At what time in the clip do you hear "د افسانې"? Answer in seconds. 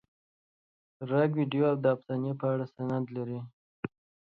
1.81-2.31